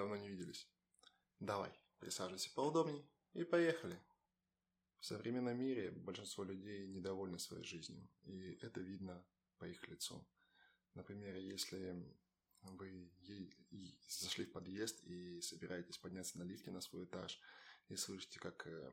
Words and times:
давно 0.00 0.16
не 0.16 0.30
виделись. 0.30 0.66
Давай, 1.40 1.70
присаживайся 1.98 2.50
поудобней 2.54 3.06
и 3.34 3.44
поехали. 3.44 4.00
В 4.98 5.04
современном 5.04 5.58
мире 5.58 5.90
большинство 5.90 6.42
людей 6.42 6.86
недовольны 6.86 7.38
своей 7.38 7.64
жизнью, 7.64 8.08
и 8.22 8.58
это 8.62 8.80
видно 8.80 9.22
по 9.58 9.66
их 9.66 9.86
лицу. 9.88 10.26
Например, 10.94 11.36
если 11.36 12.02
вы 12.62 13.10
зашли 14.08 14.46
в 14.46 14.52
подъезд 14.52 15.04
и 15.04 15.40
собираетесь 15.42 15.98
подняться 15.98 16.38
на 16.38 16.44
лифте 16.44 16.70
на 16.70 16.80
свой 16.80 17.04
этаж, 17.04 17.38
и 17.88 17.96
слышите, 17.96 18.40
как 18.40 18.66
э, 18.66 18.92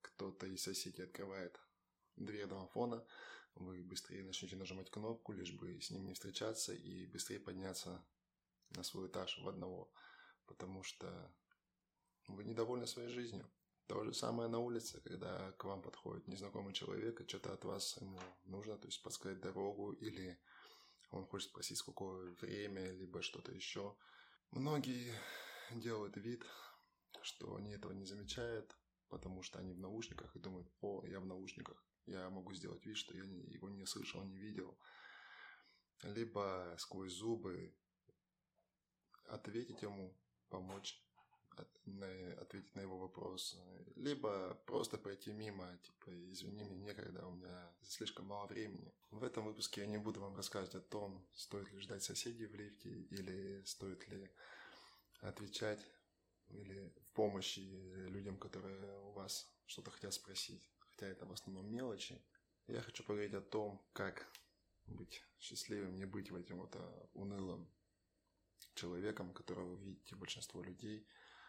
кто-то 0.00 0.46
из 0.46 0.62
соседей 0.62 1.02
открывает 1.02 1.60
дверь 2.16 2.46
домофона, 2.46 3.04
вы 3.54 3.82
быстрее 3.82 4.24
начнете 4.24 4.56
нажимать 4.56 4.90
кнопку, 4.90 5.32
лишь 5.32 5.52
бы 5.52 5.80
с 5.80 5.90
ним 5.90 6.06
не 6.06 6.14
встречаться 6.14 6.72
и 6.72 7.06
быстрее 7.06 7.40
подняться 7.40 8.02
на 8.70 8.82
свой 8.82 9.08
этаж 9.08 9.38
в 9.42 9.48
одного, 9.48 9.92
потому 10.50 10.82
что 10.82 11.08
вы 12.26 12.44
недовольны 12.44 12.86
своей 12.86 13.08
жизнью. 13.08 13.48
То 13.86 14.04
же 14.04 14.12
самое 14.12 14.48
на 14.48 14.58
улице, 14.58 15.00
когда 15.00 15.52
к 15.52 15.64
вам 15.64 15.80
подходит 15.80 16.28
незнакомый 16.28 16.74
человек 16.74 17.20
и 17.20 17.28
что-то 17.28 17.52
от 17.52 17.64
вас 17.64 17.96
ему 18.00 18.20
нужно, 18.44 18.76
то 18.76 18.86
есть 18.86 19.02
подсказать 19.02 19.40
дорогу 19.40 19.92
или 19.92 20.38
он 21.10 21.24
хочет 21.26 21.50
спросить, 21.50 21.78
сколько 21.78 22.04
время, 22.40 22.92
либо 22.92 23.22
что-то 23.22 23.52
еще. 23.52 23.96
Многие 24.50 25.12
делают 25.70 26.16
вид, 26.16 26.44
что 27.22 27.56
они 27.56 27.72
этого 27.72 27.92
не 27.92 28.04
замечают, 28.04 28.76
потому 29.08 29.42
что 29.42 29.58
они 29.58 29.72
в 29.72 29.80
наушниках 29.80 30.34
и 30.36 30.40
думают, 30.40 30.68
о, 30.80 31.04
я 31.06 31.20
в 31.20 31.26
наушниках, 31.26 31.84
я 32.06 32.28
могу 32.30 32.52
сделать 32.54 32.84
вид, 32.86 32.96
что 32.96 33.16
я 33.16 33.24
его 33.24 33.68
не 33.68 33.86
слышал, 33.86 34.22
не 34.24 34.38
видел. 34.38 34.78
Либо 36.02 36.74
сквозь 36.78 37.12
зубы 37.12 37.74
ответить 39.24 39.82
ему, 39.82 40.16
помочь 40.50 41.00
ответить 42.40 42.74
на 42.74 42.80
его 42.80 42.98
вопрос, 42.98 43.58
либо 43.96 44.54
просто 44.66 44.96
пройти 44.96 45.32
мимо, 45.32 45.78
типа, 45.82 46.10
извини, 46.32 46.64
мне 46.64 46.76
некогда, 46.76 47.26
у 47.26 47.32
меня 47.32 47.72
слишком 47.82 48.26
мало 48.26 48.46
времени. 48.46 48.92
В 49.10 49.22
этом 49.24 49.44
выпуске 49.44 49.82
я 49.82 49.86
не 49.86 49.98
буду 49.98 50.20
вам 50.20 50.36
рассказывать 50.36 50.74
о 50.74 50.80
том, 50.80 51.26
стоит 51.34 51.70
ли 51.72 51.80
ждать 51.80 52.02
соседей 52.02 52.46
в 52.46 52.54
лифте, 52.54 52.88
или 52.88 53.62
стоит 53.64 54.08
ли 54.08 54.30
отвечать 55.20 55.86
или 56.48 56.92
в 56.96 57.14
помощи 57.14 57.60
людям, 58.08 58.38
которые 58.38 59.00
у 59.00 59.12
вас 59.12 59.52
что-то 59.66 59.90
хотят 59.90 60.14
спросить, 60.14 60.66
хотя 60.78 61.06
это 61.06 61.26
в 61.26 61.32
основном 61.32 61.70
мелочи. 61.70 62.20
Я 62.66 62.80
хочу 62.80 63.04
поговорить 63.04 63.34
о 63.34 63.40
том, 63.40 63.80
как 63.92 64.26
быть 64.86 65.22
счастливым, 65.38 65.96
не 65.96 66.06
быть 66.06 66.30
в 66.30 66.36
этим 66.36 66.58
вот 66.58 66.74
а, 66.76 67.08
унылым 67.14 67.68
человеком, 68.74 69.32
которого 69.32 69.74
видите 69.76 70.16
большинство 70.16 70.62
людей, 70.62 71.06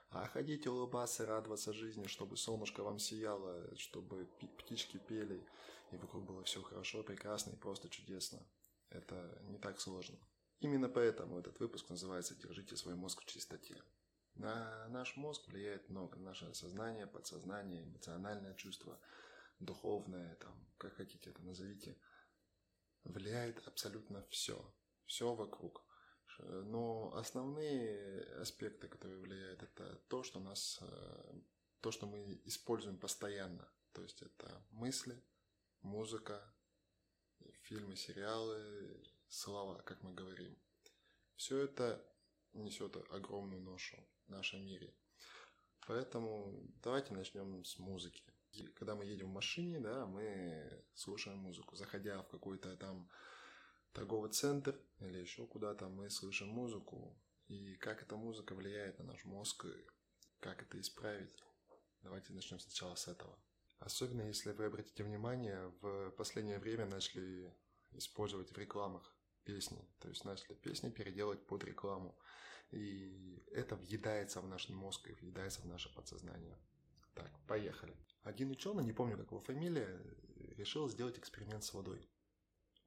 а 0.10 0.28
ходите 0.28 0.70
улыбаться, 0.70 1.26
радоваться 1.26 1.74
жизни, 1.74 2.08
чтобы 2.08 2.36
солнышко 2.36 2.84
вам 2.84 3.00
сияло, 3.00 3.76
чтобы 3.78 4.26
птички 4.58 4.98
пели, 4.98 5.48
и 5.92 5.98
вокруг 5.98 6.26
было 6.26 6.44
все 6.44 6.62
хорошо, 6.62 7.04
прекрасно 7.04 7.52
и 7.52 7.58
просто 7.58 7.90
чудесно. 7.90 8.46
Это 8.90 9.42
не 9.44 9.58
так 9.58 9.80
сложно. 9.80 10.18
Именно 10.60 10.90
поэтому 10.90 11.40
этот 11.40 11.60
выпуск 11.60 11.90
называется 11.90 12.36
«Держите 12.36 12.76
свой 12.76 12.96
мозг 12.96 13.22
в 13.22 13.26
чистоте». 13.26 13.82
На 14.36 14.88
наш 14.90 15.16
мозг 15.16 15.48
влияет 15.48 15.90
много. 15.90 16.18
Наше 16.20 16.54
сознание, 16.54 17.08
подсознание, 17.08 17.84
эмоциональное 17.84 18.54
чувство, 18.56 19.00
духовное, 19.60 20.36
там, 20.36 20.68
как 20.78 20.94
хотите 20.96 21.30
это 21.30 21.42
назовите. 21.42 21.98
Влияет 23.04 23.66
абсолютно 23.68 24.26
все. 24.30 24.74
Все 25.06 25.34
вокруг. 25.34 25.84
Но 26.44 27.14
основные 27.16 28.24
аспекты, 28.40 28.88
которые 28.88 29.20
влияют, 29.20 29.64
это 29.64 29.96
то, 30.08 30.24
что 30.24 30.40
нас, 30.40 30.80
э, 30.82 31.34
то, 31.82 31.92
что 31.92 32.08
мы 32.08 32.42
используем 32.46 32.98
постоянно. 32.98 33.68
То 33.94 34.02
есть 34.02 34.22
это 34.22 34.66
мысли, 34.72 35.22
музыка, 35.82 36.42
фильмы, 37.64 37.96
сериалы, 37.96 39.04
слова, 39.28 39.82
как 39.82 40.02
мы 40.04 40.14
говорим. 40.14 40.58
Все 41.36 41.60
это 41.60 42.06
несет 42.54 42.96
огромную 43.12 43.62
ношу 43.62 43.98
в 44.28 44.30
нашем 44.30 44.66
мире. 44.66 44.94
Поэтому 45.88 46.54
давайте 46.84 47.14
начнем 47.14 47.64
с 47.66 47.80
музыки. 47.80 48.24
Когда 48.76 48.96
мы 48.96 49.06
едем 49.06 49.28
в 49.28 49.34
машине, 49.34 49.80
да, 49.80 50.06
мы 50.06 50.84
слушаем 50.94 51.40
музыку. 51.40 51.76
Заходя 51.76 52.22
в 52.22 52.28
какой-то 52.28 52.76
там 52.78 53.10
торговый 53.94 54.32
центр 54.32 54.80
или 55.00 55.20
еще 55.20 55.46
куда-то, 55.48 55.90
мы 55.90 56.10
слышим 56.10 56.50
музыку. 56.50 57.18
И 57.48 57.76
как 57.76 58.02
эта 58.02 58.16
музыка 58.16 58.56
влияет 58.56 59.00
на 59.00 59.06
наш 59.06 59.26
мозг, 59.26 59.66
и 59.66 59.86
как 60.40 60.62
это 60.62 60.80
исправить. 60.80 61.44
Давайте 62.02 62.34
начнем 62.34 62.60
сначала 62.60 62.96
с 62.96 63.08
этого. 63.08 63.38
Особенно 63.80 64.22
если 64.22 64.52
вы 64.52 64.66
обратите 64.66 65.04
внимание, 65.04 65.74
в 65.82 66.12
последнее 66.12 66.60
время 66.60 66.86
начали 66.86 67.54
использовать 67.92 68.52
в 68.52 68.58
рекламах 68.58 69.16
песни. 69.44 69.84
То 70.00 70.08
есть 70.10 70.24
начали 70.24 70.54
песни 70.56 70.90
переделать 70.90 71.46
под 71.46 71.64
рекламу. 71.64 72.18
И 72.70 73.44
это 73.52 73.76
въедается 73.76 74.40
в 74.40 74.48
наш 74.48 74.70
мозг 74.70 75.08
и 75.10 75.14
въедается 75.14 75.62
в 75.62 75.66
наше 75.66 75.94
подсознание. 75.94 76.58
Так, 77.16 77.32
поехали. 77.48 77.98
Один 78.24 78.52
ученый, 78.52 78.86
не 78.86 78.94
помню, 78.94 79.18
как 79.18 79.32
его 79.32 79.42
фамилия, 79.42 80.00
решил 80.56 80.88
сделать 80.88 81.18
эксперимент 81.18 81.64
с 81.64 81.74
водой. 81.74 82.10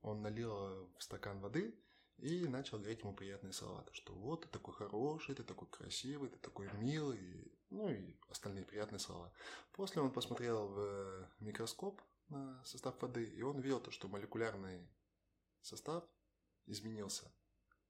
Он 0.05 0.21
налил 0.21 0.91
в 0.99 1.03
стакан 1.03 1.41
воды 1.41 1.75
и 2.19 2.47
начал 2.47 2.79
говорить 2.79 3.01
ему 3.01 3.15
приятные 3.15 3.55
слова, 3.55 3.87
что 3.93 4.13
вот 4.15 4.43
ты 4.43 4.49
такой 4.49 4.75
хороший, 4.75 5.35
ты 5.35 5.43
такой 5.43 5.67
красивый, 5.69 6.29
ты 6.29 6.37
такой 6.39 6.71
милый, 6.75 7.51
ну 7.71 7.89
и 7.89 8.15
остальные 8.29 8.67
приятные 8.67 8.99
слова. 8.99 9.33
После 9.73 10.03
он 10.03 10.13
посмотрел 10.13 10.69
в 10.69 11.31
микроскоп 11.41 12.03
на 12.29 12.63
состав 12.65 13.01
воды, 13.01 13.25
и 13.25 13.41
он 13.41 13.61
видел 13.61 13.81
то, 13.81 13.91
что 13.91 14.09
молекулярный 14.09 14.87
состав 15.63 16.05
изменился. 16.67 17.33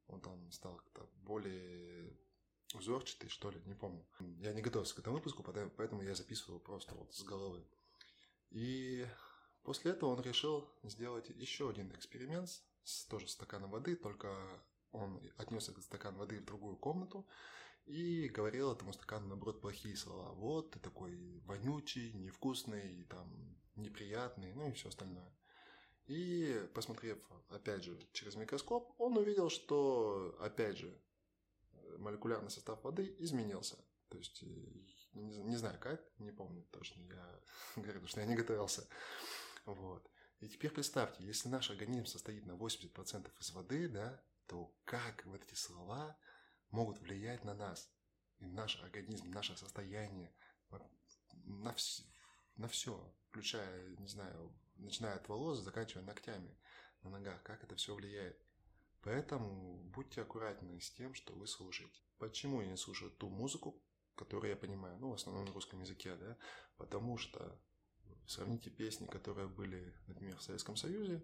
Он 0.07 0.21
там 0.21 0.53
стал 0.53 0.77
как-то 0.77 1.11
более 1.17 2.17
узорчатый, 2.75 3.29
что 3.29 3.51
ли, 3.51 3.61
не 3.67 3.75
помню. 3.75 4.07
Я 4.39 4.53
не 4.53 4.63
готовился 4.63 4.95
к 4.95 5.01
этому 5.01 5.17
выпуску, 5.17 5.43
поэтому 5.43 6.03
я 6.03 6.15
записывал 6.15 6.61
просто 6.61 6.95
вот 6.95 7.13
с 7.13 7.25
головы. 7.25 7.67
И 8.51 9.05
после 9.65 9.93
этого 9.93 10.11
он 10.11 10.21
решил 10.21 10.71
сделать 10.83 11.31
еще 11.31 11.71
один 11.71 11.91
эксперимент 11.93 12.49
с 12.85 13.07
тоже 13.07 13.29
стаканом 13.29 13.71
воды, 13.71 13.97
только 13.97 14.37
он 14.93 15.21
отнес 15.37 15.69
этот 15.69 15.85
стакан 15.85 16.17
воды 16.17 16.41
в 16.41 16.45
другую 16.45 16.77
комнату 16.77 17.27
и 17.87 18.29
говорил 18.29 18.73
этому 18.73 18.93
стакану, 18.93 19.27
наоборот, 19.27 19.61
плохие 19.61 19.97
слова. 19.97 20.33
Вот, 20.33 20.71
ты 20.71 20.79
такой 20.79 21.41
вонючий, 21.45 22.13
невкусный, 22.13 23.05
там, 23.05 23.59
неприятный, 23.75 24.53
ну 24.55 24.69
и 24.69 24.73
все 24.73 24.89
остальное. 24.89 25.37
И 26.07 26.69
посмотрев, 26.75 27.19
опять 27.49 27.83
же, 27.83 27.99
через 28.13 28.37
микроскоп, 28.37 28.95
он 28.99 29.17
увидел, 29.17 29.49
что, 29.49 30.37
опять 30.41 30.77
же, 30.77 31.01
молекулярный 31.99 32.51
состав 32.51 32.83
воды 32.85 33.17
изменился. 33.19 33.77
То 34.11 34.19
есть, 34.19 34.43
э, 34.43 34.47
не, 35.15 35.57
знаю 35.57 35.79
как, 35.81 36.05
не 36.19 36.31
помню 36.31 36.63
точно, 36.71 37.03
я 37.03 37.41
говорю, 37.83 38.07
что 38.07 38.21
я 38.21 38.27
не 38.27 38.37
готовился. 38.37 38.87
Вот. 39.65 40.11
И 40.41 40.49
теперь 40.49 40.71
представьте, 40.71 41.25
если 41.25 41.49
наш 41.49 41.71
организм 41.71 42.07
состоит 42.07 42.45
на 42.47 42.53
80% 42.53 43.31
из 43.41 43.51
воды, 43.53 43.89
да, 43.89 44.23
то 44.47 44.75
как 44.85 45.25
вот 45.27 45.43
эти 45.43 45.55
слова 45.55 46.19
могут 46.71 46.99
влиять 47.01 47.45
на 47.45 47.55
нас, 47.55 47.91
и 48.39 48.47
наш 48.47 48.83
организм, 48.83 49.31
наше 49.31 49.57
состояние, 49.57 50.35
на, 51.45 51.71
вс- 51.71 52.05
на 52.57 52.69
все, 52.69 53.15
включая, 53.29 53.97
не 53.97 54.09
знаю, 54.09 54.55
начиная 54.77 55.17
от 55.17 55.29
волос, 55.29 55.61
заканчивая 55.61 56.05
ногтями 56.05 56.59
на 57.03 57.11
ногах, 57.11 57.43
как 57.43 57.63
это 57.65 57.77
все 57.77 57.95
влияет. 57.95 58.39
Поэтому 59.03 59.77
будьте 59.91 60.23
аккуратны 60.23 60.81
с 60.81 60.91
тем, 60.91 61.15
что 61.15 61.35
вы 61.35 61.47
слушаете. 61.47 62.01
Почему 62.19 62.63
я 62.63 62.69
не 62.69 62.77
слушаю 62.77 63.11
ту 63.11 63.29
музыку, 63.29 63.83
которую 64.15 64.51
я 64.51 64.57
понимаю, 64.57 64.99
ну, 64.99 65.11
в 65.11 65.15
основном 65.15 65.45
на 65.45 65.53
русском 65.53 65.81
языке, 65.81 66.17
да? 66.17 66.37
Потому 66.77 67.19
что 67.19 67.61
сравните 68.27 68.71
песни, 68.71 69.07
которые 69.07 69.49
были, 69.49 69.95
например, 70.07 70.37
в 70.37 70.43
Советском 70.43 70.77
Союзе, 70.77 71.23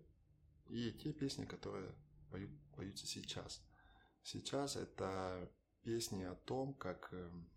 и 0.69 0.93
те 0.93 1.13
песни, 1.13 1.45
которые 1.45 1.95
поют, 2.31 2.51
поются 2.77 3.07
сейчас. 3.07 3.63
Сейчас 4.23 4.77
это 4.77 5.51
песни 5.83 6.25
о 6.25 6.35
том, 6.35 6.75
как 6.75 7.09
эм, 7.13 7.51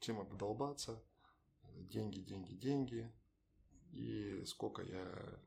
чем 0.00 0.20
обдолбаться, 0.20 1.02
деньги, 1.74 2.20
деньги, 2.20 2.54
деньги, 2.54 3.12
и 3.92 4.44
сколько 4.46 4.82
я 4.82 5.40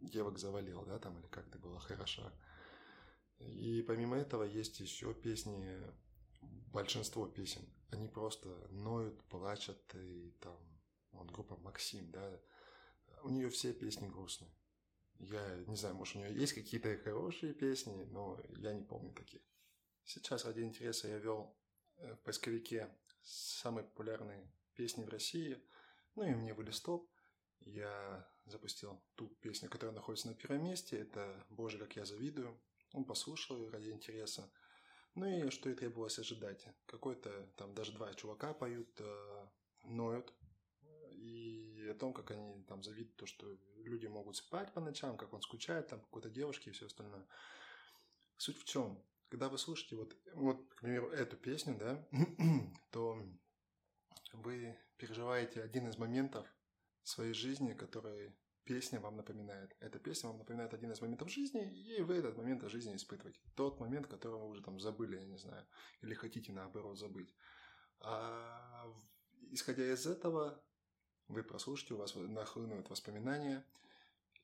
девок 0.00 0.38
завалил, 0.38 0.84
да, 0.84 0.98
там, 0.98 1.18
или 1.18 1.26
как 1.26 1.50
то 1.50 1.58
было 1.58 1.78
хорошо. 1.80 2.32
И 3.38 3.82
помимо 3.86 4.16
этого 4.16 4.44
есть 4.44 4.80
еще 4.80 5.12
песни, 5.12 5.78
большинство 6.72 7.26
песен, 7.26 7.62
они 7.90 8.08
просто 8.08 8.48
ноют, 8.70 9.22
плачут, 9.24 9.80
и 9.94 10.32
там, 10.40 10.56
вот 11.14 11.30
группа 11.30 11.56
Максим, 11.56 12.10
да, 12.10 12.40
у 13.22 13.30
нее 13.30 13.48
все 13.50 13.72
песни 13.72 14.08
грустные. 14.08 14.50
Я 15.18 15.64
не 15.66 15.76
знаю, 15.76 15.94
может, 15.94 16.16
у 16.16 16.18
нее 16.18 16.34
есть 16.34 16.52
какие-то 16.52 16.96
хорошие 16.98 17.54
песни, 17.54 18.04
но 18.04 18.40
я 18.56 18.72
не 18.72 18.82
помню 18.82 19.12
таких. 19.12 19.40
Сейчас 20.04 20.44
ради 20.44 20.60
интереса 20.60 21.08
я 21.08 21.18
вел 21.18 21.56
в 21.96 22.16
поисковике 22.16 22.94
самые 23.22 23.84
популярные 23.84 24.50
песни 24.74 25.04
в 25.04 25.08
России. 25.08 25.62
Ну 26.14 26.24
и 26.24 26.34
мне 26.34 26.52
вылез 26.52 26.80
топ. 26.80 27.10
Я 27.60 28.28
запустил 28.44 29.02
ту 29.14 29.28
песню, 29.28 29.70
которая 29.70 29.94
находится 29.94 30.28
на 30.28 30.34
первом 30.34 30.64
месте. 30.64 30.98
Это 30.98 31.46
«Боже, 31.48 31.78
как 31.78 31.96
я 31.96 32.04
завидую». 32.04 32.60
Он 32.92 33.04
послушал 33.04 33.70
ради 33.70 33.90
интереса. 33.90 34.50
Ну 35.14 35.26
и 35.26 35.50
что 35.50 35.70
и 35.70 35.74
требовалось 35.74 36.18
ожидать. 36.18 36.66
Какой-то 36.86 37.48
там 37.56 37.74
даже 37.74 37.92
два 37.92 38.12
чувака 38.14 38.52
поют, 38.52 38.90
э, 39.00 39.46
ноют. 39.84 40.32
О 41.88 41.94
том, 41.94 42.12
как 42.12 42.30
они 42.30 42.62
там 42.64 42.82
завидуют 42.82 43.16
то, 43.16 43.26
что 43.26 43.46
люди 43.78 44.06
могут 44.06 44.36
спать 44.36 44.72
по 44.72 44.80
ночам, 44.80 45.16
как 45.16 45.32
он 45.32 45.42
скучает 45.42 45.88
там 45.88 46.00
какой-то 46.00 46.30
девушке 46.30 46.70
и 46.70 46.72
все 46.72 46.86
остальное. 46.86 47.26
Суть 48.36 48.58
в 48.58 48.64
чем? 48.64 49.02
Когда 49.28 49.48
вы 49.48 49.58
слушаете 49.58 49.96
вот, 49.96 50.16
вот, 50.34 50.68
к 50.74 50.80
примеру, 50.80 51.10
эту 51.10 51.36
песню, 51.36 51.76
да, 51.76 52.06
то 52.90 53.20
вы 54.32 54.76
переживаете 54.96 55.62
один 55.62 55.88
из 55.88 55.98
моментов 55.98 56.46
своей 57.02 57.34
жизни, 57.34 57.74
который 57.74 58.34
песня 58.64 59.00
вам 59.00 59.16
напоминает. 59.16 59.76
Эта 59.80 59.98
песня 59.98 60.30
вам 60.30 60.38
напоминает 60.38 60.72
один 60.74 60.90
из 60.90 61.00
моментов 61.00 61.30
жизни, 61.30 61.70
и 61.72 62.00
вы 62.02 62.14
этот 62.14 62.36
момент 62.36 62.62
жизни 62.70 62.96
испытываете. 62.96 63.40
Тот 63.54 63.78
момент, 63.78 64.06
который 64.06 64.38
вы 64.38 64.48
уже 64.48 64.62
там 64.62 64.80
забыли, 64.80 65.16
я 65.16 65.26
не 65.26 65.36
знаю, 65.36 65.66
или 66.00 66.14
хотите 66.14 66.52
наоборот 66.52 66.98
забыть. 66.98 67.34
А 68.00 68.86
исходя 69.50 69.84
из 69.92 70.06
этого, 70.06 70.62
вы 71.28 71.42
прослушаете, 71.42 71.94
у 71.94 71.98
вас 71.98 72.14
нахлынут 72.14 72.90
воспоминания, 72.90 73.64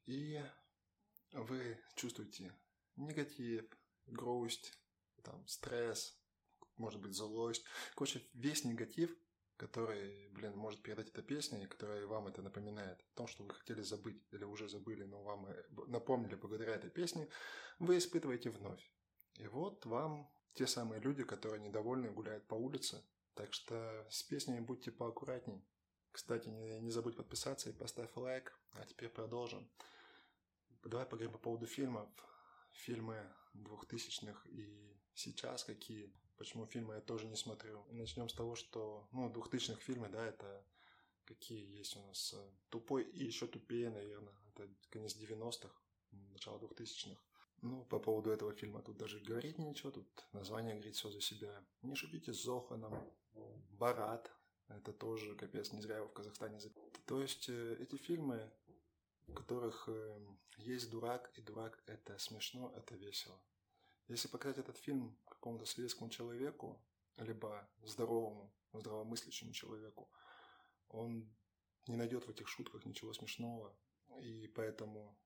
и 0.06 0.42
вы 1.32 1.78
чувствуете 1.94 2.54
негатив, 2.96 3.66
грусть, 4.06 4.72
там, 5.22 5.46
стресс, 5.46 6.18
может 6.76 7.00
быть, 7.00 7.14
злость. 7.14 7.64
Короче, 7.94 8.22
весь 8.32 8.64
негатив, 8.64 9.14
который, 9.56 10.28
блин, 10.30 10.56
может 10.56 10.82
передать 10.82 11.08
эта 11.10 11.22
песня, 11.22 11.62
и 11.62 11.66
которая 11.66 12.06
вам 12.06 12.28
это 12.28 12.40
напоминает 12.40 12.98
о 12.98 13.16
том, 13.16 13.26
что 13.26 13.44
вы 13.44 13.54
хотели 13.54 13.82
забыть 13.82 14.22
или 14.32 14.44
уже 14.44 14.68
забыли, 14.68 15.04
но 15.04 15.22
вам 15.22 15.46
э, 15.46 15.64
напомнили 15.86 16.34
благодаря 16.34 16.74
этой 16.74 16.90
песне, 16.90 17.28
вы 17.78 17.98
испытываете 17.98 18.50
вновь. 18.50 18.82
И 19.38 19.46
вот 19.46 19.84
вам 19.84 20.30
те 20.54 20.66
самые 20.66 21.00
люди, 21.00 21.24
которые 21.24 21.60
недовольны, 21.60 22.10
гуляют 22.10 22.46
по 22.48 22.54
улице. 22.54 23.04
Так 23.34 23.52
что 23.52 24.06
с 24.10 24.22
песнями 24.22 24.60
будьте 24.60 24.90
поаккуратней. 24.90 25.62
Кстати, 26.12 26.48
не, 26.48 26.80
не 26.80 26.90
забудь 26.90 27.16
подписаться 27.16 27.70
и 27.70 27.72
поставь 27.72 28.10
лайк. 28.16 28.58
А 28.72 28.84
теперь 28.84 29.08
продолжим. 29.08 29.68
Давай 30.84 31.06
поговорим 31.06 31.32
по 31.32 31.38
поводу 31.38 31.66
фильмов. 31.66 32.08
Фильмы 32.72 33.16
двухтысячных 33.54 34.46
и 34.46 34.96
сейчас 35.14 35.64
какие. 35.64 36.12
Почему 36.36 36.66
фильмы 36.66 36.94
я 36.94 37.00
тоже 37.00 37.26
не 37.26 37.36
смотрю. 37.36 37.84
Начнем 37.90 38.28
с 38.28 38.34
того, 38.34 38.54
что, 38.54 39.06
ну, 39.12 39.30
двухтысячных 39.30 39.80
фильмы, 39.82 40.08
да, 40.08 40.26
это 40.26 40.64
какие 41.24 41.78
есть 41.78 41.96
у 41.96 42.06
нас. 42.06 42.34
Э, 42.34 42.50
Тупой 42.70 43.04
и 43.04 43.24
еще 43.24 43.46
тупее, 43.46 43.90
наверное. 43.90 44.34
Это 44.48 44.68
конец 44.90 45.16
90-х, 45.16 45.70
начало 46.32 46.58
двухтысячных. 46.58 47.18
Ну, 47.62 47.84
по 47.84 47.98
поводу 47.98 48.30
этого 48.30 48.54
фильма 48.54 48.80
тут 48.82 48.96
даже 48.96 49.20
говорить 49.20 49.58
ничего, 49.58 49.90
тут 49.90 50.08
название 50.32 50.74
говорит 50.74 50.96
все 50.96 51.10
за 51.10 51.20
себя. 51.20 51.62
Не 51.82 51.94
шутите 51.94 52.32
с 52.32 52.42
Зоханом, 52.42 52.94
Барат, 53.72 54.32
это 54.76 54.92
тоже, 54.92 55.34
капец, 55.34 55.72
не 55.72 55.80
зря 55.80 55.96
его 55.96 56.08
в 56.08 56.12
Казахстане 56.12 56.60
записали. 56.60 56.90
То 57.06 57.20
есть 57.20 57.48
э, 57.48 57.76
эти 57.80 57.96
фильмы, 57.96 58.50
в 59.26 59.34
которых 59.34 59.88
э, 59.88 60.26
есть 60.58 60.90
дурак, 60.90 61.30
и 61.36 61.40
дурак 61.40 61.82
это 61.86 62.18
смешно, 62.18 62.72
это 62.76 62.94
весело. 62.94 63.40
Если 64.08 64.28
показать 64.28 64.58
этот 64.58 64.76
фильм 64.76 65.16
какому-то 65.28 65.66
советскому 65.66 66.10
человеку, 66.10 66.82
либо 67.16 67.68
здоровому, 67.82 68.52
здравомыслящему 68.72 69.52
человеку, 69.52 70.10
он 70.88 71.32
не 71.86 71.96
найдет 71.96 72.26
в 72.26 72.30
этих 72.30 72.48
шутках 72.48 72.84
ничего 72.84 73.12
смешного. 73.12 73.76
И 74.20 74.48
поэтому 74.48 75.18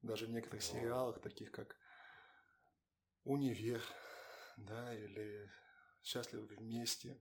даже 0.00 0.26
в 0.26 0.30
некоторых 0.30 0.62
сериалах, 0.62 1.20
таких 1.20 1.52
как 1.52 1.76
«Универ», 3.24 3.82
да, 4.56 4.94
или 4.94 5.50
«Счастливы 6.02 6.46
вместе», 6.46 7.20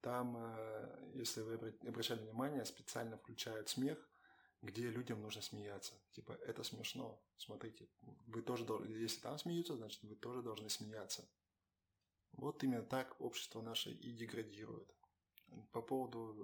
там, 0.00 0.36
э, 0.36 1.12
если 1.14 1.42
вы 1.42 1.54
обращали 1.86 2.20
внимание, 2.20 2.64
специально 2.64 3.16
включают 3.16 3.68
смех, 3.68 3.98
где 4.62 4.90
людям 4.90 5.22
нужно 5.22 5.42
смеяться. 5.42 5.94
Типа, 6.12 6.32
это 6.32 6.62
смешно, 6.62 7.22
смотрите, 7.36 7.88
вы 8.26 8.42
тоже 8.42 8.64
должны, 8.64 8.86
если 8.88 9.20
там 9.20 9.38
смеются, 9.38 9.76
значит, 9.76 10.02
вы 10.02 10.16
тоже 10.16 10.42
должны 10.42 10.68
смеяться. 10.68 11.28
Вот 12.32 12.62
именно 12.62 12.82
так 12.84 13.20
общество 13.20 13.60
наше 13.62 13.90
и 13.90 14.12
деградирует. 14.12 14.94
По 15.72 15.82
поводу 15.82 16.36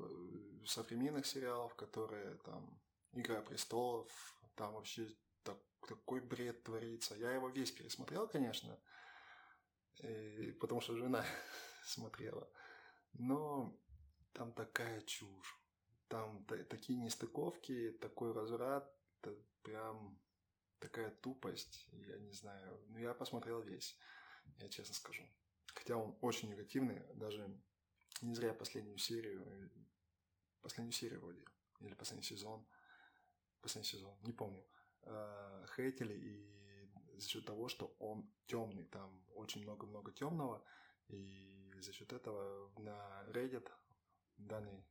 э, 0.63 0.67
современных 0.67 1.27
сериалов, 1.27 1.75
которые 1.75 2.37
там 2.39 2.81
«Игра 3.13 3.41
престолов», 3.41 4.11
там 4.57 4.75
вообще 4.75 5.09
так, 5.43 5.59
такой 5.87 6.21
бред 6.21 6.65
творится. 6.65 7.15
Я 7.15 7.33
его 7.33 7.49
весь 7.49 7.71
пересмотрел, 7.71 8.27
конечно, 8.27 8.79
и, 10.03 10.53
потому 10.61 10.81
что 10.81 10.97
жена 10.97 11.25
смотрела. 11.85 12.51
Но 13.19 13.79
там 14.33 14.53
такая 14.53 15.01
чушь. 15.03 15.61
Там 16.09 16.45
такие 16.45 16.99
нестыковки, 16.99 17.91
такой 18.01 18.33
разврат, 18.33 18.97
прям 19.63 20.21
такая 20.79 21.11
тупость, 21.11 21.89
я 21.93 22.19
не 22.19 22.33
знаю. 22.33 22.81
Ну, 22.89 22.99
я 22.99 23.13
посмотрел 23.15 23.61
весь, 23.63 23.99
я 24.59 24.69
честно 24.69 24.95
скажу. 24.95 25.25
Хотя 25.75 25.97
он 25.97 26.17
очень 26.21 26.51
негативный, 26.51 27.03
даже 27.15 27.61
не 28.23 28.35
зря 28.35 28.55
последнюю 28.55 28.99
серию, 28.99 29.71
последнюю 30.63 30.93
серию 30.93 31.21
вроде, 31.21 31.45
или 31.81 31.95
последний 31.95 32.25
сезон, 32.25 32.67
последний 33.61 33.89
сезон, 33.89 34.17
не 34.23 34.33
помню, 34.33 34.65
э, 35.03 35.67
хейтили 35.75 36.15
и 36.15 37.19
за 37.19 37.29
счет 37.29 37.45
того, 37.45 37.69
что 37.69 37.95
он 37.99 38.31
темный, 38.47 38.85
там 38.85 39.25
очень 39.35 39.63
много-много 39.63 40.13
темного, 40.13 40.65
и 41.09 41.66
за 41.81 41.93
счет 41.93 42.13
этого 42.13 42.71
на 42.79 43.25
Reddit 43.29 43.71
данный 44.37 44.85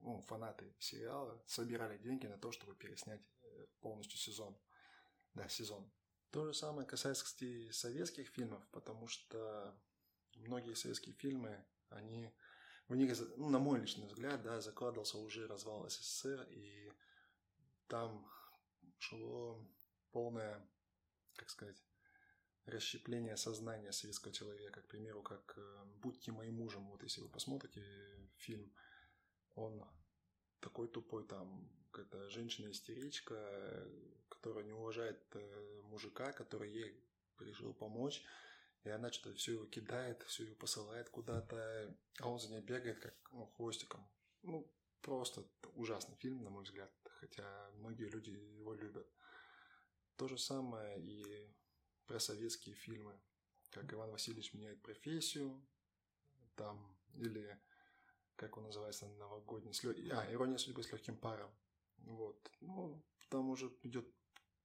ну, 0.00 0.20
фанаты 0.22 0.74
сериала 0.78 1.42
собирали 1.46 1.98
деньги 1.98 2.26
на 2.26 2.38
то, 2.38 2.50
чтобы 2.52 2.74
переснять 2.74 3.22
э, 3.42 3.66
полностью 3.80 4.18
сезон. 4.18 4.58
Да, 5.34 5.48
сезон. 5.48 5.90
То 6.30 6.46
же 6.46 6.54
самое 6.54 6.86
касается, 6.86 7.24
кстати, 7.24 7.70
советских 7.70 8.28
фильмов, 8.28 8.66
потому 8.70 9.06
что 9.06 9.78
многие 10.34 10.74
советские 10.74 11.14
фильмы, 11.14 11.64
они 11.90 12.30
в 12.88 12.96
них, 12.96 13.16
ну, 13.36 13.48
на 13.48 13.58
мой 13.58 13.80
личный 13.80 14.06
взгляд, 14.06 14.42
да, 14.42 14.60
закладывался 14.60 15.18
уже 15.18 15.46
развал 15.46 15.88
СССР, 15.88 16.48
и 16.50 16.92
там 17.86 18.26
шло 18.98 19.62
полное, 20.10 20.68
как 21.36 21.50
сказать, 21.50 21.82
расщепление 22.66 23.36
сознания 23.36 23.92
советского 23.92 24.32
человека. 24.32 24.80
К 24.82 24.88
примеру, 24.88 25.22
как 25.22 25.54
э, 25.56 25.84
«Будьте 26.02 26.32
моим 26.32 26.56
мужем». 26.56 26.88
Вот 26.90 27.02
если 27.02 27.20
вы 27.20 27.28
посмотрите 27.28 27.82
фильм, 28.36 28.72
он 29.54 29.84
такой 30.60 30.88
тупой, 30.88 31.26
там 31.26 31.68
какая-то 31.90 32.30
женщина-истеричка, 32.30 33.86
которая 34.28 34.64
не 34.64 34.72
уважает 34.72 35.20
э, 35.34 35.80
мужика, 35.84 36.32
который 36.32 36.72
ей 36.72 37.04
решил 37.38 37.74
помочь, 37.74 38.22
и 38.84 38.90
она 38.90 39.12
что-то 39.12 39.36
все 39.36 39.52
его 39.52 39.66
кидает, 39.66 40.22
все 40.24 40.44
его 40.44 40.54
посылает 40.56 41.08
куда-то, 41.10 41.96
а 42.20 42.28
он 42.28 42.38
за 42.38 42.50
ней 42.50 42.60
бегает 42.60 42.98
как 42.98 43.14
ну, 43.32 43.46
хвостиком. 43.46 44.08
Ну, 44.42 44.72
просто 45.00 45.44
ужасный 45.74 46.16
фильм, 46.16 46.42
на 46.42 46.50
мой 46.50 46.64
взгляд, 46.64 46.92
хотя 47.04 47.70
многие 47.74 48.08
люди 48.08 48.30
его 48.30 48.74
любят. 48.74 49.06
То 50.16 50.28
же 50.28 50.38
самое 50.38 51.00
и 51.00 51.54
про 52.12 52.20
советские 52.20 52.74
фильмы, 52.74 53.18
как 53.70 53.90
Иван 53.90 54.10
Васильевич 54.10 54.52
меняет 54.52 54.82
профессию, 54.82 55.66
там, 56.56 56.94
или 57.14 57.58
как 58.36 58.58
он 58.58 58.64
называется, 58.64 59.08
новогодний, 59.08 59.72
с 59.72 59.82
лё... 59.82 59.94
а, 60.14 60.30
ирония 60.30 60.58
судьбы 60.58 60.82
с 60.82 60.92
легким 60.92 61.16
паром. 61.16 61.50
Вот. 61.96 62.50
Ну, 62.60 63.02
там 63.30 63.48
уже 63.48 63.74
идет 63.82 64.06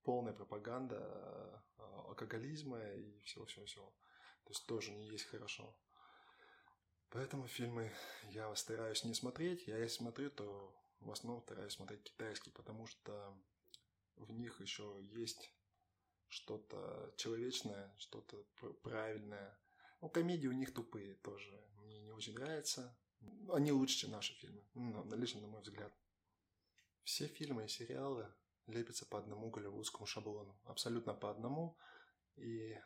полная 0.04 0.34
пропаганда 0.34 0.98
а, 1.77 2.01
алкоголизма 2.10 2.84
и 2.84 3.22
всего-всего-всего. 3.22 3.96
То 4.44 4.50
есть 4.50 4.68
тоже 4.68 4.92
не 4.92 5.08
есть 5.08 5.27
хорошо. 5.27 5.74
Поэтому 7.12 7.48
фильмы 7.48 7.94
я 8.24 8.54
стараюсь 8.56 9.06
не 9.06 9.13
смотреть. 9.13 9.68
Я 9.68 9.77
если 9.77 10.00
смотрю, 10.00 10.32
то 10.32 10.75
в 11.00 11.12
основном 11.12 11.42
стараюсь 11.44 11.72
смотреть 11.72 12.04
китайский, 12.04 12.51
потому 12.51 12.88
что 12.88 13.42
в 14.18 14.34
них 14.34 14.60
еще 14.60 15.00
есть 15.01 15.57
что-то 16.29 17.13
человечное, 17.17 17.93
что-то 17.98 18.43
правильное. 18.84 19.60
Ну, 20.01 20.10
комедии 20.10 20.48
у 20.48 20.53
них 20.53 20.74
тупые 20.74 21.15
тоже. 21.15 21.51
Мне 21.79 22.00
не 22.00 22.12
очень 22.12 22.34
нравится. 22.34 22.98
Они 23.50 23.72
лучше, 23.72 23.98
чем 23.98 24.12
наши 24.12 24.34
фильмы. 24.34 24.63
Ну, 24.74 25.15
лично 25.15 25.41
на 25.41 25.48
мой 25.48 25.62
взгляд. 25.62 25.93
Все 27.03 27.27
фильмы 27.27 27.65
и 27.65 27.69
сериалы 27.69 28.31
лепятся 28.67 29.05
по 29.05 29.17
одному 29.17 29.50
голливудскому 29.50 30.05
шаблону. 30.05 30.60
Абсолютно 30.65 31.13
по 31.13 31.31
одному. 31.31 31.77
И 32.36 32.77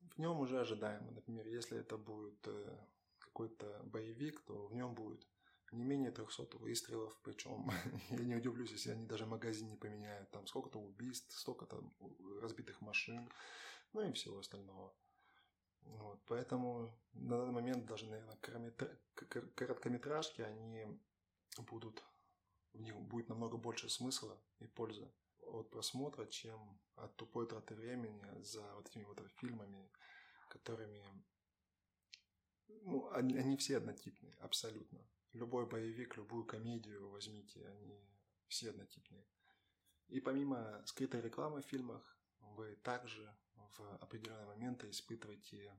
в 0.00 0.18
нем 0.18 0.40
уже 0.40 0.60
ожидаемо. 0.60 1.12
Например, 1.12 1.46
если 1.46 1.78
это 1.78 1.96
будет 1.96 2.46
э, 2.46 2.86
какой-то 3.18 3.80
боевик, 3.84 4.40
то 4.44 4.66
в 4.66 4.74
нем 4.74 4.94
будет 4.94 5.26
не 5.72 5.84
менее 5.84 6.10
300 6.10 6.58
выстрелов, 6.58 7.18
причем 7.22 7.70
я 8.10 8.24
не 8.24 8.36
удивлюсь, 8.36 8.70
если 8.70 8.90
они 8.90 9.06
даже 9.06 9.26
магазин 9.26 9.70
не 9.70 9.76
поменяют, 9.76 10.30
там 10.30 10.46
сколько-то 10.46 10.78
убийств, 10.78 11.36
столько-то 11.38 11.82
разбитых 12.40 12.80
машин, 12.80 13.30
ну 13.92 14.08
и 14.08 14.12
всего 14.12 14.38
остального. 14.38 14.94
Вот, 15.84 16.20
поэтому 16.26 16.96
на 17.12 17.38
данный 17.38 17.52
момент 17.52 17.86
даже, 17.86 18.06
наверное, 18.06 18.38
короткометражки, 19.54 20.42
они 20.42 20.86
будут, 21.58 22.04
в 22.72 22.80
них 22.80 22.94
будет 22.96 23.28
намного 23.28 23.56
больше 23.56 23.88
смысла 23.88 24.40
и 24.60 24.66
пользы 24.66 25.10
от 25.40 25.70
просмотра, 25.70 26.26
чем 26.26 26.80
от 26.96 27.16
тупой 27.16 27.48
траты 27.48 27.74
времени 27.74 28.24
за 28.42 28.62
вот 28.76 28.88
этими 28.88 29.04
вот 29.04 29.20
фильмами, 29.40 29.90
которыми 30.48 31.02
ну, 32.84 33.10
они, 33.12 33.36
они 33.36 33.56
все 33.56 33.78
однотипные, 33.78 34.34
абсолютно. 34.40 35.00
Любой 35.32 35.66
боевик, 35.66 36.16
любую 36.16 36.44
комедию 36.44 37.08
возьмите, 37.10 37.66
они 37.66 37.98
все 38.48 38.70
однотипные. 38.70 39.26
И 40.08 40.20
помимо 40.20 40.82
скрытой 40.86 41.22
рекламы 41.22 41.62
в 41.62 41.66
фильмах, 41.66 42.18
вы 42.40 42.76
также 42.76 43.34
в 43.54 43.96
определенные 43.96 44.46
моменты 44.46 44.90
испытываете 44.90 45.74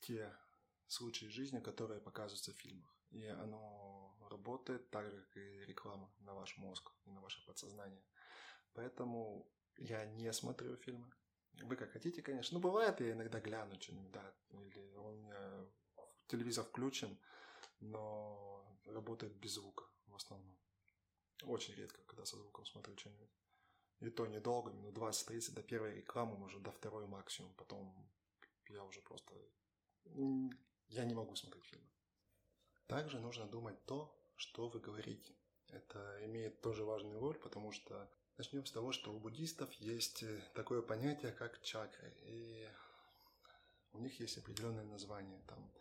те 0.00 0.32
случаи 0.86 1.26
жизни, 1.26 1.60
которые 1.60 2.00
показываются 2.00 2.52
в 2.52 2.56
фильмах. 2.56 2.94
И 3.10 3.24
оно 3.26 4.16
работает 4.30 4.90
так 4.90 5.10
же, 5.10 5.22
как 5.22 5.36
и 5.36 5.64
реклама 5.66 6.12
на 6.20 6.34
ваш 6.34 6.56
мозг 6.56 6.92
и 7.04 7.10
на 7.10 7.20
ваше 7.20 7.44
подсознание. 7.46 8.04
Поэтому 8.74 9.50
я 9.76 10.04
не 10.04 10.32
смотрю 10.32 10.76
фильмы. 10.76 11.10
Вы 11.62 11.76
как 11.76 11.92
хотите, 11.92 12.22
конечно. 12.22 12.58
Ну, 12.58 12.62
бывает, 12.62 13.00
я 13.00 13.12
иногда 13.12 13.40
гляну 13.40 13.80
что-нибудь, 13.80 14.10
да. 14.10 14.34
Или 14.50 14.96
у 14.96 15.12
меня 15.12 15.66
телевизор 16.26 16.64
включен, 16.64 17.18
но 17.84 18.64
работает 18.86 19.34
без 19.34 19.52
звука 19.52 19.84
в 20.06 20.16
основном. 20.16 20.56
Очень 21.44 21.74
редко, 21.74 22.02
когда 22.04 22.24
со 22.24 22.36
звуком 22.36 22.64
смотрю 22.64 22.96
что-нибудь. 22.96 23.30
И 24.00 24.10
то 24.10 24.26
недолго, 24.26 24.72
минут 24.72 24.96
20-30 24.96 25.54
до 25.54 25.62
первой 25.62 25.94
рекламы, 25.94 26.36
может, 26.36 26.62
до 26.62 26.70
второй 26.70 27.06
максимум. 27.06 27.54
Потом 27.54 27.94
я 28.68 28.82
уже 28.84 29.00
просто... 29.00 29.34
Я 30.88 31.04
не 31.04 31.14
могу 31.14 31.34
смотреть 31.36 31.64
фильмы. 31.64 31.88
Также 32.86 33.18
нужно 33.18 33.46
думать 33.46 33.84
то, 33.86 34.14
что 34.36 34.68
вы 34.68 34.80
говорите. 34.80 35.34
Это 35.68 36.24
имеет 36.26 36.60
тоже 36.60 36.84
важную 36.84 37.18
роль, 37.18 37.38
потому 37.38 37.72
что 37.72 38.10
начнем 38.36 38.66
с 38.66 38.72
того, 38.72 38.92
что 38.92 39.12
у 39.12 39.18
буддистов 39.18 39.72
есть 39.74 40.22
э, 40.22 40.40
такое 40.54 40.82
понятие, 40.82 41.32
как 41.32 41.62
чакры. 41.62 42.12
И 42.22 42.68
у 43.92 43.98
них 43.98 44.20
есть 44.20 44.38
определенное 44.38 44.84
название. 44.84 45.40
Там 45.46 45.72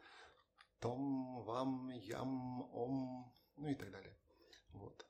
том, 0.84 1.44
вам, 1.46 1.90
ям, 1.92 2.62
ом, 2.74 3.34
ну 3.56 3.70
и 3.70 3.76
так 3.76 3.90
далее. 3.90 4.18
Вот. 4.74 5.06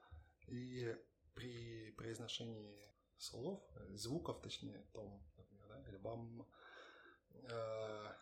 И 0.46 0.96
при 1.34 1.89
произношении 1.98 2.94
слов, 3.18 3.60
звуков, 3.89 4.39
точнее, 4.42 4.86
том, 4.94 5.25
например, 5.36 5.68
да, 5.68 5.89
или 5.89 5.98
вам, 5.98 6.48
э, 7.32 8.13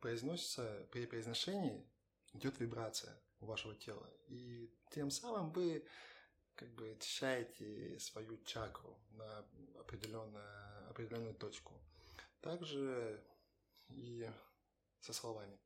произносится, 0.00 0.86
при 0.92 1.06
произношении 1.06 1.90
идет 2.34 2.60
вибрация 2.60 3.18
у 3.40 3.46
вашего 3.46 3.74
тела. 3.74 4.06
И 4.26 4.70
тем 4.90 5.10
самым 5.10 5.50
вы 5.52 5.86
как 6.56 6.74
бы 6.74 6.90
очищаете 6.90 7.98
свою 8.00 8.36
чакру 8.44 9.00
на 9.12 9.46
определенную, 9.80 10.90
определенную 10.90 11.34
точку. 11.36 11.72
Также 12.42 13.24
и 13.88 14.30
со 15.00 15.14
словами. 15.14 15.58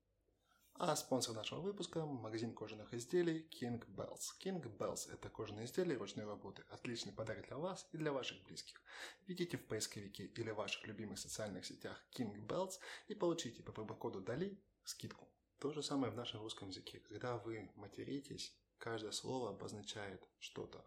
А 0.85 0.97
спонсор 0.97 1.37
нашего 1.37 1.61
выпуска– 1.61 2.05
магазин 2.07 2.53
кожаных 2.53 2.93
изделий 2.93 3.49
King 3.53 3.81
Bells. 3.95 4.33
King 4.41 4.61
Bells– 4.79 5.09
это 5.13 5.29
кожаные 5.31 5.67
изделия 5.67 5.97
ручной 5.97 6.27
работы. 6.27 6.65
Отличный 6.71 7.13
подарок 7.13 7.47
для 7.47 7.57
вас 7.57 7.89
и 7.93 7.99
для 7.99 8.11
ваших 8.11 8.43
близких. 8.43 8.83
Введите 9.25 9.59
в 9.59 9.67
поисковике 9.69 10.25
или 10.25 10.51
ваших 10.51 10.85
любимых 10.89 11.21
социальных 11.21 11.67
сетях 11.67 12.05
King 12.11 12.35
Bells 12.49 12.81
и 13.07 13.15
получите 13.15 13.63
по 13.63 13.71
промокоду 13.71 14.23
DALI 14.23 14.59
скидку. 14.83 15.29
То 15.61 15.71
же 15.73 15.85
самое 15.85 16.13
в 16.13 16.17
нашем 16.17 16.41
русском 16.41 16.71
языке. 16.71 16.99
Когда 16.99 17.37
вы 17.37 17.71
материтесь, 17.77 18.53
каждое 18.79 19.13
слово 19.13 19.51
обозначает 19.51 20.21
что-то. 20.41 20.85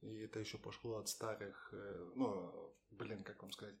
И 0.00 0.20
это 0.20 0.40
еще 0.40 0.56
пошло 0.56 0.96
от 0.96 1.10
старых, 1.10 1.68
э, 1.74 2.12
ну, 2.14 2.74
блин, 2.92 3.22
как 3.24 3.42
вам 3.42 3.52
сказать, 3.52 3.76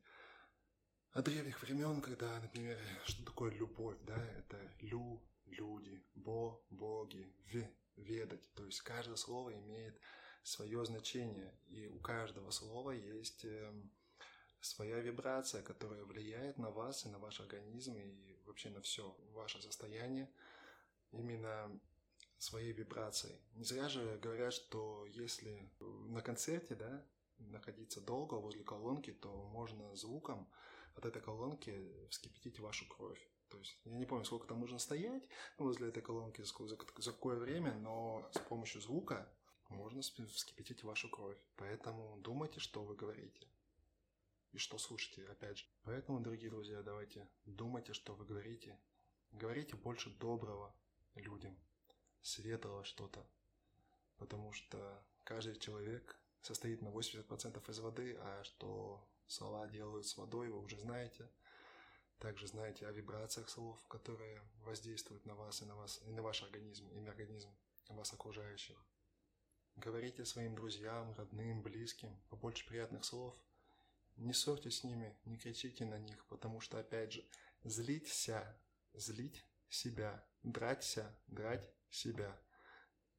от 1.12 1.24
древних 1.24 1.62
времен, 1.62 2.02
когда, 2.02 2.38
например, 2.38 2.78
что 3.06 3.24
такое 3.24 3.50
любовь, 3.52 3.96
да, 4.02 4.22
это 4.36 4.58
лю, 4.80 5.22
люди, 5.50 6.04
бо, 6.14 6.60
боги, 6.70 7.32
в, 7.46 7.66
ведать. 7.96 8.52
То 8.54 8.57
есть 8.68 8.82
каждое 8.82 9.16
слово 9.16 9.54
имеет 9.54 9.98
свое 10.42 10.84
значение, 10.84 11.52
и 11.66 11.86
у 11.88 11.98
каждого 11.98 12.50
слова 12.50 12.92
есть 12.92 13.44
э, 13.44 13.72
своя 14.60 15.00
вибрация, 15.00 15.62
которая 15.62 16.04
влияет 16.04 16.58
на 16.58 16.70
вас 16.70 17.04
и 17.04 17.08
на 17.08 17.18
ваш 17.18 17.40
организм 17.40 17.96
и 17.96 18.38
вообще 18.46 18.70
на 18.70 18.80
все 18.80 19.16
ваше 19.32 19.60
состояние 19.60 20.30
именно 21.10 21.80
своей 22.38 22.72
вибрацией. 22.72 23.40
Не 23.54 23.64
зря 23.64 23.88
же 23.88 24.18
говорят, 24.22 24.52
что 24.52 25.06
если 25.06 25.70
на 25.80 26.22
концерте, 26.22 26.74
да, 26.74 27.04
находиться 27.38 28.00
долго 28.00 28.34
возле 28.34 28.64
колонки, 28.64 29.12
то 29.12 29.48
можно 29.48 29.94
звуком 29.96 30.48
от 30.98 31.06
этой 31.06 31.22
колонки 31.22 31.72
вскипятить 32.10 32.58
вашу 32.58 32.86
кровь. 32.88 33.20
То 33.48 33.58
есть 33.58 33.78
я 33.84 33.96
не 33.96 34.04
помню, 34.04 34.24
сколько 34.24 34.46
там 34.46 34.60
нужно 34.60 34.78
стоять 34.78 35.22
возле 35.56 35.88
этой 35.88 36.02
колонки, 36.02 36.42
за, 36.42 36.54
за 36.66 37.12
какое 37.12 37.38
время, 37.38 37.74
но 37.74 38.28
с 38.32 38.38
помощью 38.40 38.80
звука 38.80 39.32
можно 39.68 40.02
вскипятить 40.02 40.82
вашу 40.82 41.08
кровь. 41.08 41.38
Поэтому 41.56 42.18
думайте, 42.18 42.60
что 42.60 42.84
вы 42.84 42.94
говорите. 42.94 43.46
И 44.52 44.58
что 44.58 44.78
слушаете, 44.78 45.24
опять 45.30 45.58
же. 45.58 45.66
Поэтому, 45.82 46.20
дорогие 46.20 46.50
друзья, 46.50 46.82
давайте 46.82 47.28
думайте, 47.44 47.92
что 47.92 48.14
вы 48.14 48.24
говорите. 48.24 48.78
Говорите 49.32 49.76
больше 49.76 50.10
доброго 50.18 50.74
людям, 51.14 51.56
светлого 52.22 52.84
что-то. 52.84 53.26
Потому 54.16 54.52
что 54.52 55.04
каждый 55.24 55.56
человек 55.56 56.18
состоит 56.40 56.82
на 56.82 56.88
80% 56.88 57.70
из 57.70 57.78
воды, 57.78 58.16
а 58.20 58.42
что 58.44 59.06
слова 59.28 59.66
делают 59.68 60.06
с 60.06 60.16
водой, 60.16 60.48
вы 60.48 60.60
уже 60.60 60.78
знаете. 60.78 61.30
Также 62.18 62.48
знаете 62.48 62.86
о 62.86 62.92
вибрациях 62.92 63.48
слов, 63.48 63.78
которые 63.86 64.42
воздействуют 64.64 65.24
на 65.24 65.36
вас 65.36 65.62
и 65.62 65.64
на 65.64 65.76
вас, 65.76 66.00
и 66.04 66.10
на 66.10 66.22
ваш 66.22 66.42
организм, 66.42 66.88
и 66.88 67.00
на 67.00 67.10
организм 67.10 67.48
вас 67.88 68.12
окружающих. 68.12 68.76
Говорите 69.76 70.24
своим 70.24 70.54
друзьям, 70.56 71.14
родным, 71.14 71.62
близким 71.62 72.20
побольше 72.28 72.66
приятных 72.66 73.04
слов. 73.04 73.36
Не 74.16 74.32
ссорьтесь 74.32 74.78
с 74.78 74.84
ними, 74.84 75.16
не 75.24 75.38
кричите 75.38 75.84
на 75.84 75.98
них, 75.98 76.26
потому 76.26 76.60
что, 76.60 76.80
опять 76.80 77.12
же, 77.12 77.24
злиться, 77.62 78.60
злить 78.94 79.44
себя, 79.68 80.26
драться, 80.42 81.16
драть 81.28 81.72
себя. 81.90 82.36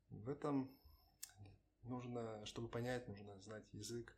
В 0.09 0.29
этом 0.29 0.77
нужно, 1.83 2.45
чтобы 2.45 2.67
понять, 2.67 3.07
нужно 3.07 3.39
знать 3.39 3.63
язык 3.71 4.13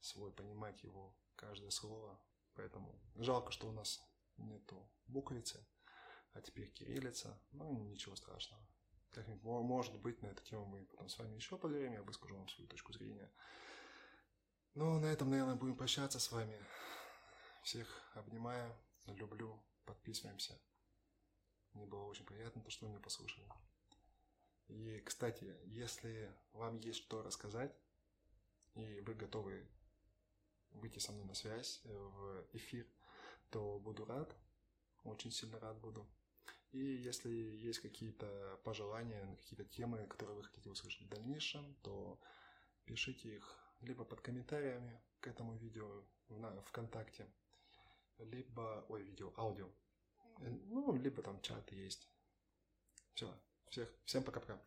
свой, 0.00 0.32
понимать 0.32 0.82
его, 0.82 1.16
каждое 1.36 1.70
слово. 1.70 2.20
Поэтому 2.54 2.98
жалко, 3.16 3.52
что 3.52 3.68
у 3.68 3.72
нас 3.72 4.02
нету 4.36 4.90
буквицы, 5.06 5.66
а 6.32 6.40
теперь 6.40 6.70
кириллица. 6.70 7.40
Ну, 7.52 7.84
ничего 7.84 8.16
страшного. 8.16 8.66
Как 9.10 9.26
может 9.42 9.94
быть, 10.00 10.20
на 10.22 10.26
эту 10.26 10.44
тему 10.44 10.66
мы 10.66 10.84
потом 10.84 11.08
с 11.08 11.18
вами 11.18 11.36
еще 11.36 11.56
поговорим, 11.56 11.92
я 11.92 12.02
выскажу 12.02 12.36
вам 12.36 12.48
свою 12.48 12.68
точку 12.68 12.92
зрения. 12.92 13.32
Ну, 14.74 15.00
на 15.00 15.06
этом, 15.06 15.30
наверное, 15.30 15.54
будем 15.54 15.76
прощаться 15.76 16.18
с 16.18 16.30
вами. 16.30 16.62
Всех 17.62 17.88
обнимаю, 18.14 18.76
люблю, 19.06 19.62
подписываемся. 19.86 20.60
Мне 21.72 21.86
было 21.86 22.04
очень 22.04 22.26
приятно, 22.26 22.62
то, 22.62 22.70
что 22.70 22.84
вы 22.84 22.92
меня 22.92 23.00
послушали. 23.00 23.46
И, 24.68 25.00
кстати, 25.00 25.56
если 25.64 26.34
вам 26.52 26.78
есть 26.78 26.98
что 26.98 27.22
рассказать, 27.22 27.74
и 28.74 29.00
вы 29.00 29.14
готовы 29.14 29.66
выйти 30.76 30.98
со 30.98 31.12
мной 31.12 31.24
на 31.24 31.34
связь, 31.34 31.80
э, 31.84 31.88
в 31.88 32.46
эфир, 32.52 32.86
то 33.50 33.78
буду 33.78 34.04
рад, 34.04 34.34
очень 35.04 35.30
сильно 35.30 35.58
рад 35.60 35.78
буду. 35.80 36.06
И 36.72 36.78
если 36.78 37.30
есть 37.30 37.80
какие-то 37.80 38.60
пожелания, 38.64 39.36
какие-то 39.36 39.64
темы, 39.64 40.06
которые 40.06 40.36
вы 40.36 40.44
хотите 40.44 40.70
услышать 40.70 41.02
в 41.02 41.08
дальнейшем, 41.08 41.74
то 41.82 42.20
пишите 42.84 43.36
их 43.36 43.58
либо 43.80 44.04
под 44.04 44.20
комментариями 44.20 45.00
к 45.20 45.26
этому 45.26 45.56
видео 45.56 46.04
в 46.28 46.62
ВКонтакте, 46.62 47.26
либо, 48.18 48.84
ой, 48.88 49.02
видео, 49.02 49.32
аудио, 49.36 49.70
ну, 50.38 50.94
либо 50.96 51.22
там 51.22 51.40
чат 51.40 51.70
есть. 51.72 52.08
Все, 53.14 53.32
всех, 53.68 53.92
всем 54.04 54.22
пока-пока. 54.22 54.60